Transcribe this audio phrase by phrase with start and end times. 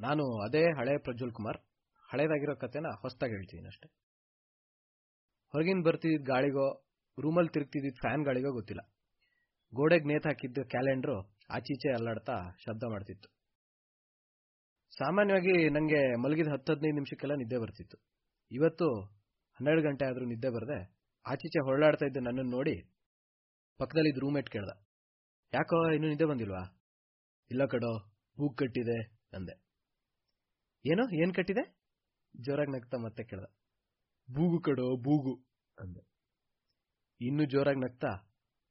[0.00, 1.58] ನಾನು ಅದೇ ಹಳೆ ಪ್ರಜ್ವಲ್ ಕುಮಾರ್.
[2.12, 3.88] ಹಳೇದಾಗಿರೋ ಕಥೆನ ಹೊಸದಾಗಿ ಹೇಳ್ತೀನಿ ಅಷ್ಟೇ.
[5.52, 6.86] ಹೊರಗಿನ ಬರ್ತಿದ್ದ ಗಾಳಿಗೋ
[7.18, 8.82] ರೂಮಲ್ಲಿ ತಿರುಗ್ತಿದ್ದ ಫ್ಯಾನ್ ಗಾಳಿಗೋ ಗೊತ್ತಿಲ್ಲ.
[9.74, 13.28] ಗೋಡೆಗೆ ನೇತು ಹಾಕಿದ್ದ ಕ್ಯಾಲೆಂಡ್ರು ಆಚೀಚೆ ಅಲ್ಲಾಡ್ತಾ ಶಬ್ದ ಮಾಡ್ತಿತ್ತು.
[14.98, 17.96] ಸಾಮಾನ್ಯವಾಗಿ ನನಗೆ ಮಲಗಿದ ಹತ್ತು ಹದಿನೈದು ನಿಮಿಷಕ್ಕೆಲ್ಲ ನಿದ್ದೆ ಬರ್ತಿತ್ತು.
[18.50, 19.02] ಇವತ್ತು
[19.56, 20.94] ಹನ್ನೆರಡು ಗಂಟೆ ಆದರೂ ನಿದ್ದೆ ಬರದೆ,
[21.26, 22.82] ಆಚೀಚೆ ಹೊರಳಾಡ್ತಾ ಇದ್ದ ನನ್ನನ್ನು ನೋಡಿ
[23.78, 24.68] ಪಕ್ಕದಲ್ಲಿದ್ದ ರೂಮೇಟ್ ಕೇಳ್ದ.
[25.54, 26.80] ಯಾಕೋ ಇನ್ನೂ ನಿದ್ದೆ ಬಂದಿಲ್ವಾ?
[27.50, 27.98] ಇಲ್ಲ ಕಡೋ
[28.38, 28.98] ಬೂಗ್ ಕಟ್ಟಿದೆ,
[29.32, 29.65] ಅಂದೆ.
[30.86, 31.22] ಏನೋ?
[31.22, 31.76] ಏನ್ ಕಟ್ಟಿದೆ?
[32.40, 33.44] ಜೋರಾಗಿ ನಗ್ತಾ ಮತ್ತೆ ಕೇಳ್ದ.
[34.34, 35.44] ಬೂಗು ಕಡೋ ಬೂಗು
[35.80, 36.00] ಅಂದೆ.
[37.20, 38.08] ಇನ್ನು ಜೋರಾಗಿ ನಗ್ತಾ,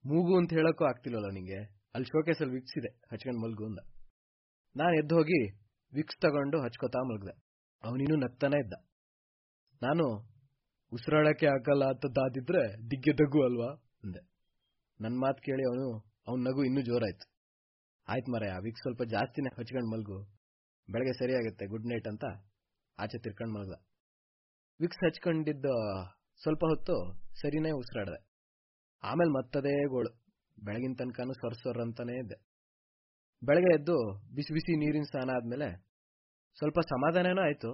[0.05, 1.57] ಮೂಗು ಅಂತ ಹೇಳಕ್ಕೂ ಆಗ್ತಿಲ್ಲಲ್ಲ ನಿಂಗೆ?
[1.63, 3.79] ಅಲ್ಲಿ ಶೋಕೇಸಲ್ಲಿ ವಿಕ್ಸ್ ಇದೆ, ಹಚ್ಕೊಂಡ್ ಮಲ್ಗು ಅಂದ.
[4.75, 5.51] ನಾನು ಎದ್ದು ಹೋಗಿ
[5.93, 7.43] ವಿಕ್ಸ್ ತಗೊಂಡು ಹಚ್ಕೋತಾ ಮಲ್ಗ್ದೆ.
[7.83, 8.73] ಅವನಿನ್ನೂ ನಗ್ತಾನೆ ಇದ್ದ.
[9.83, 10.35] ನಾನು,
[10.93, 14.19] ಉಸಿರಾಡಕ್ಕೆ ಆಗಲ್ಲ ಅಂತ ದಾದಿದ್ರೆ ದಿಗ್ಗೆ ದಗ್ಗು ಅಲ್ವಾ ಅಂದೆ.
[15.01, 17.35] ನನ್ನ ಮಾತು ಕೇಳಿ ಅವನು, ಅವನ ನಗು ಇನ್ನೂ ಜೋರಾಯ್ತು.
[18.07, 20.34] ಆಯ್ತು ಮರ ವಿಕ್ಸ್ ಸ್ವಲ್ಪ ಜಾಸ್ತಿನೇ ಹಚ್ಕೊಂಡು ಮಲ್ಗು.
[20.89, 22.25] ಬೆಳಗ್ಗೆ ಸರಿಯಾಗುತ್ತೆ ಗುಡ್ ನೈಟ್ ಅಂತ
[22.99, 23.73] ಆಚೆ ತಿರ್ಕೊಂಡು ಮಲಗ್ದ.
[24.81, 25.65] ವಿಕ್ಸ್ ಹಚ್ಕೊಂಡಿದ್ದ
[26.41, 28.19] ಸ್ವಲ್ಪ ಹೊತ್ತು ಸರಿನೇ ಉಸಿರಾಡ್ದೆ.
[29.03, 30.11] ಆಮೇಲೆ ಮತ್ತದೇ ಗೋಳು.
[30.63, 32.37] ಬೆಳಗಿನ ತನಕನೂ ಸೊರ್ ಸೊರ್ ಅಂತಾನೇ ಇದ್ದೆ.
[33.45, 35.67] ಬೆಳಗ್ಗೆ ಎದ್ದು ಬಿಸಿ ಬಿಸಿ ನೀರಿನ ಸ್ನಾನ ಆದ್ಮೇಲೆ
[36.57, 37.71] ಸ್ವಲ್ಪ ಸಮಾಧಾನನೂ ಆಯ್ತು.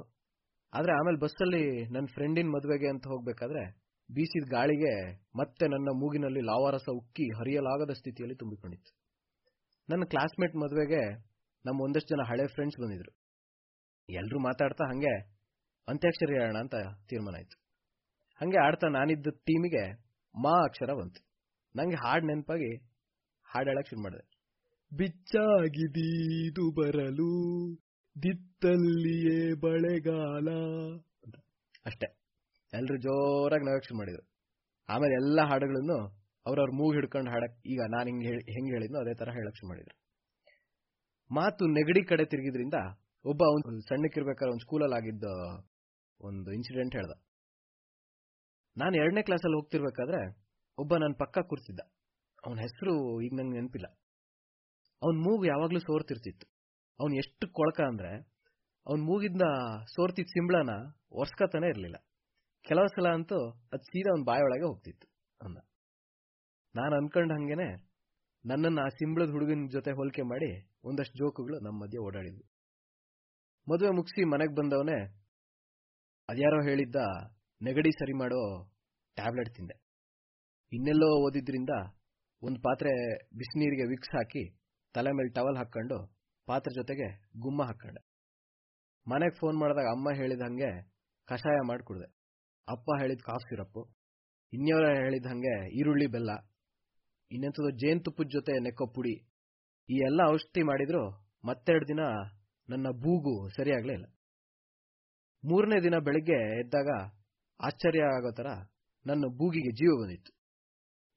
[0.73, 3.63] ಆದ್ರೆ ಆಮೇಲೆ ಬಸ್ಸಲ್ಲಿ ನನ್ನ ಫ್ರೆಂಡಿನ ಮದುವೆಗೆ ಅಂತ ಹೋಗ್ಬೇಕಾದ್ರೆ
[4.11, 8.91] ಬೀಸಿದ ಗಾಳಿಗೆ ಮತ್ತೆ ನನ್ನ ಮೂಗಿನಲ್ಲಿ ಲಾವಾರಸ ಉಕ್ಕಿ ಹರಿಯಲಾಗದ ಸ್ಥಿತಿಯಲ್ಲಿ ತುಂಬಿಕೊಂಡಿತ್ತು.
[9.89, 11.30] ನನ್ನ ಕ್ಲಾಸ್ಮೇಟ್ ಮದುವೆಗೆ
[11.65, 13.11] ನಮ್ಮ ಒಂದಷ್ಟು ಜನ ಹಳೆ ಫ್ರೆಂಡ್ಸ್ ಬಂದಿದ್ರು.
[14.09, 15.13] ಎಲ್ಲರೂ ಮಾತಾಡ್ತಾ ಹಂಗೆ,
[15.87, 16.75] ಅಂತ್ಯಾಕ್ಷರಿ ಹೇಳೋಣ ಅಂತ
[17.09, 17.57] ತೀರ್ಮಾನ ಆಯ್ತು.
[18.41, 19.83] ಹಂಗೆ ಆಡ್ತಾ ನಾನಿದ್ದ ಟೀಮಿಗೆ
[20.43, 21.21] ಮಾ ಅಕ್ಷರ ಬಂತು.
[21.75, 22.75] ನಂಗೆ ಹಾಡು ನೆನಪಾಗಿ
[23.43, 24.25] ಹಾಡು ಹೇಳಕ್ ಶುರು ಮಾಡಿದೆ.
[24.97, 27.31] ಬಿಚ್ಚಾಗಿದೀದು ಬರಲು,
[28.23, 30.49] ದಿತ್ತಲ್ಲಿಯೇ ಬಳೆಗಾಲ
[31.85, 32.07] ಅಷ್ಟೇ.
[32.73, 34.31] ಎಲ್ರು ಜೋರಾಗಿ ನಗಕ್ ಶುರು ಮಾಡಿದ್ರು.
[34.89, 39.55] ಆಮೇಲೆ ಎಲ್ಲ ಹಾಡುಗಳನ್ನು ಅವ್ರವ್ರ ಮೂಗ್ ಹಿಡ್ಕೊಂಡು ಹಾಡಕ್ ಈಗ ನಾನು ಹಿಂಗೆ ಹೆಂಗೆ ಹೇಳಿದ್ನೋ ಅದೇ ತರ ಹೇಳಕ್
[39.55, 40.01] ಶುರು ಮಾಡಿದ್ರು.
[41.31, 42.73] ಮಾತು ನೆಗಡಿ ಕಡೆ ತಿರುಗಿದ್ರಿಂದ
[43.25, 45.23] ಒಬ್ಬ ಅವ್ನು ಸಣ್ಣಕ್ಕಿರ್ಬೇಕಾದ್ರೆ ಒಂದು ಸ್ಕೂಲಲ್ಲಿ ಆಗಿದ್ದ
[46.21, 47.11] ಒಂದು ಇನ್ಸಿಡೆಂಟ್ ಹೇಳ್ದ.
[48.77, 51.79] ನಾನು ಎರಡನೇ ಕ್ಲಾಸಲ್ಲಿ ಹೋಗ್ತಿರ್ಬೇಕಾದ್ರೆ ಒಬ್ಬ ನನ್ನ ಪಕ್ಕ ಕೂರ್ತಿದ್ದ
[52.45, 53.87] ಅವನ ಹೆಸರು ಈಗ ನಂಗೆ ನೆನಪಿಲ್ಲ.
[55.01, 56.47] ಅವನ್ ಮೂಗು ಯಾವಾಗ್ಲೂ ಸೋರ್ತಿರ್ತಿತ್ತು.
[56.99, 58.11] ಅವನ್ ಎಷ್ಟು ಕೊಳಕ ಅಂದ್ರೆ
[58.87, 59.41] ಅವನ್ ಮೂಗಿಂದ
[59.85, 60.69] ಸೋರ್ತಿದ್ ಸಿಂಬಳನ
[61.11, 61.97] ಒರ್ಸ್ಕತಾನೆ ಇರ್ಲಿಲ್ಲ.
[62.61, 65.07] ಕೆಲವು ಸಲ ಅಂತೂ ಅದು ಸೀದಾ ಅವನ್ ಬಾಯೊಳಗೆ ಹೋಗ್ತಿತ್ತು
[65.41, 65.57] ಅಂದ.
[66.75, 67.90] ನಾನು ಅನ್ಕೊಂಡ ಹಂಗೇನೆ
[68.45, 72.45] ನನ್ನನ್ನ ಆ ಸಿಂಬಳದ ಹುಡುಗನ ಜೊತೆ ಹೋಲಿಕೆ ಮಾಡಿ ಒಂದಷ್ಟು ಜೋಕುಗಳು ನಮ್ಮ ಮಧ್ಯೆ ಓಡಾಡಿದ್ವು.
[73.73, 74.99] ಮದುವೆ ಮುಗಿಸಿ ಮನೆಗೆ ಬಂದವನೇ,
[76.29, 76.95] ಅದ್ಯಾರೋ ಹೇಳಿದ್ದ,
[77.61, 78.71] ನೆಗಡಿ ಸರಿ ಮಾಡೋ
[79.15, 79.81] ಟ್ಯಾಬ್ಲೆಟ್ ತಿಂದೆ.
[80.73, 81.69] ಇನ್ನೆಲ್ಲೋ ಓದಿದ್ರಿಂದ
[82.41, 84.59] ಒಂದು ಪಾತ್ರೆ ಬಿಸಿನೀರಿಗೆ ವಿಕ್ಸ್ ಹಾಕಿ
[84.93, 88.05] ತಲೆ ಮೇಲೆ ಟವಲ್ ಹಾಕೊಂಡು ಪಾತ್ರೆ ಜೊತೆಗೆ ಗುಮ್ಮ ಹಾಕ್ಕೊಂಡೆ.
[89.07, 90.91] ಮನೆಗೆ ಫೋನ್ ಮಾಡಿದಾಗ ಅಮ್ಮ ಹೇಳಿದ ಹಂಗೆ
[91.25, 92.13] ಕಷಾಯ ಮಾಡಿಕೊಡ್ದೆ.
[92.67, 93.89] ಅಪ್ಪ ಹೇಳಿದ ಕಾಫ್ ಸಿರಪ್ಪು
[94.53, 96.50] ಇನ್ಯಾರ ಹೇಳಿದ ಹಾಗೆ ಈರುಳ್ಳಿ ಬೆಲ್ಲ.
[97.31, 99.13] ಇನ್ನೆಂಥದ್ದು ಜೇನುತುಪ್ಪದ ಜೊತೆ ನೆಕ್ಕೋ ಪುಡಿ.
[99.89, 101.09] ಈ ಎಲ್ಲ ಔಷಧಿ ಮಾಡಿದ್ರು
[101.45, 101.99] ಮತ್ತೆರಡು ದಿನ
[102.69, 104.05] ನನ್ನ ಬೂಗು ಸರಿಯಾಗ್ಲೇ ಇಲ್ಲ.
[105.43, 106.87] ಮೂರನೇ ದಿನ ಬೆಳಿಗ್ಗೆ ಎದ್ದಾಗ
[107.63, 108.47] ಆಶ್ಚರ್ಯ ಆಗೋ ತರ
[109.05, 110.31] ನನ್ನ ಬೂಗಿಗೆ ಜೀವ ಬಂದಿತ್ತು.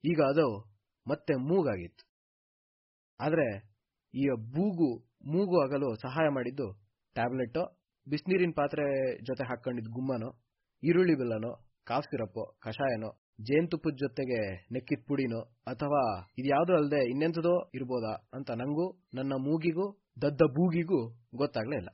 [0.03, 0.75] ಈಗ ಅದು
[1.07, 2.03] ಮತ್ತೆ ಮೂಗಾಗಿತ್ತು.
[3.19, 3.75] ಆದ್ರೆ
[4.13, 6.73] ಈ ಬೂಗು, ಮೂಗು ಆಗಲು ಸಹಾಯ ಮಾಡಿದ್ದು
[7.13, 10.29] ಟ್ಯಾಬ್ಲೆಟ್, ಬಿಸಿನೀರಿನ ಪಾತ್ರೆ ಜೊತೆ ಹಾಕ್ಕೊಂಡಿದ್ದು ಗುಮ್ಮನೋ,
[10.83, 18.51] ಈರುಳ್ಳಿ ಬೆಲ್ಲನೋ, ಕಾಫ್ ಸಿರಪ್ಪೋ, ಕಷಾಯನೋ ಜೇನುತುಪ್ಪದ ಜೊತೆಗೆ ನೆಕ್ಕಿದ ಪುಡಿನೋ, ಅಥವಾ ಇದ್ಯಾವುದೋ ಅಲ್ಲದೆ ಇನ್ನೆಂಥದೋ ಇರ್ಬೋದಾ ಅಂತ
[18.51, 21.89] ನಂಗೂ, ನನ್ನ ಮೂಗಿಗೂ, ದದ್ದ ಬೂಗಿಗೂ ಗೊತ್ತಾಗ್ಲೇ ಇಲ್ಲ.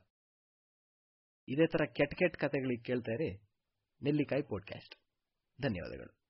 [1.48, 3.42] ಇದೇ ತರ ಕೆಟ್ಟ ಕೆಟ್ಟ ಕಥೆಗಳಿಗೆ ಕೇಳ್ತಾ ಇರಿ.
[4.02, 4.94] ನೆಲ್ಲಿಕಾಯಿ ಪಾಡ್ಕಾಸ್ಟ್
[5.62, 6.21] ಧನ್ಯವಾದಗಳು.